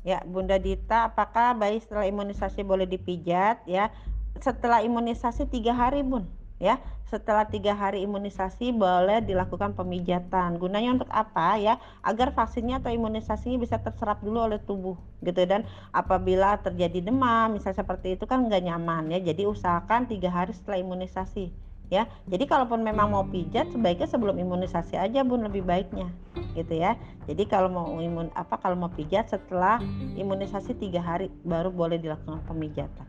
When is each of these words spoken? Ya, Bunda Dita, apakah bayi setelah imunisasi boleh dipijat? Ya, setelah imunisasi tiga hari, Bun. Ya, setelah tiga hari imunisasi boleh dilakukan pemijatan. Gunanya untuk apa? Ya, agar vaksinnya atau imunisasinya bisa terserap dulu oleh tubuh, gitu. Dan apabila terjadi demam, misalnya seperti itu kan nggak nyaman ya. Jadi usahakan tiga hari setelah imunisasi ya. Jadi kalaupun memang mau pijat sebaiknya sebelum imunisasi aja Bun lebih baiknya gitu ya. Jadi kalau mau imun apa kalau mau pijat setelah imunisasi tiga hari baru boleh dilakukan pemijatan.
Ya, 0.00 0.24
Bunda 0.24 0.56
Dita, 0.56 1.12
apakah 1.12 1.52
bayi 1.52 1.76
setelah 1.80 2.08
imunisasi 2.08 2.64
boleh 2.64 2.88
dipijat? 2.88 3.60
Ya, 3.68 3.92
setelah 4.40 4.80
imunisasi 4.80 5.44
tiga 5.52 5.76
hari, 5.76 6.00
Bun. 6.00 6.24
Ya, 6.60 6.76
setelah 7.08 7.48
tiga 7.48 7.72
hari 7.72 8.04
imunisasi 8.04 8.72
boleh 8.76 9.24
dilakukan 9.24 9.72
pemijatan. 9.72 10.60
Gunanya 10.60 11.00
untuk 11.00 11.08
apa? 11.08 11.56
Ya, 11.56 11.80
agar 12.04 12.36
vaksinnya 12.36 12.84
atau 12.84 12.92
imunisasinya 12.92 13.56
bisa 13.56 13.80
terserap 13.80 14.20
dulu 14.20 14.44
oleh 14.44 14.60
tubuh, 14.60 14.96
gitu. 15.24 15.40
Dan 15.48 15.64
apabila 15.92 16.60
terjadi 16.60 17.00
demam, 17.00 17.56
misalnya 17.56 17.80
seperti 17.80 18.16
itu 18.16 18.28
kan 18.28 18.44
nggak 18.44 18.60
nyaman 18.60 19.08
ya. 19.08 19.20
Jadi 19.20 19.48
usahakan 19.48 20.08
tiga 20.08 20.28
hari 20.28 20.52
setelah 20.52 20.84
imunisasi 20.84 21.48
ya. 21.90 22.06
Jadi 22.30 22.44
kalaupun 22.46 22.80
memang 22.80 23.10
mau 23.10 23.24
pijat 23.26 23.68
sebaiknya 23.74 24.06
sebelum 24.06 24.38
imunisasi 24.38 24.96
aja 24.96 25.26
Bun 25.26 25.42
lebih 25.44 25.66
baiknya 25.66 26.08
gitu 26.54 26.74
ya. 26.78 26.96
Jadi 27.28 27.46
kalau 27.46 27.70
mau 27.70 27.86
imun 27.98 28.32
apa 28.34 28.58
kalau 28.58 28.74
mau 28.74 28.90
pijat 28.90 29.30
setelah 29.30 29.78
imunisasi 30.18 30.74
tiga 30.78 31.02
hari 31.02 31.30
baru 31.46 31.70
boleh 31.70 31.98
dilakukan 32.00 32.42
pemijatan. 32.46 33.06